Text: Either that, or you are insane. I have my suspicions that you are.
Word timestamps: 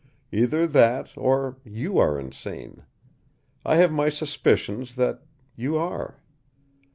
Either 0.31 0.65
that, 0.65 1.15
or 1.15 1.57
you 1.63 1.99
are 1.99 2.19
insane. 2.19 2.81
I 3.63 3.75
have 3.75 3.91
my 3.91 4.09
suspicions 4.09 4.95
that 4.95 5.21
you 5.55 5.77
are. 5.77 6.17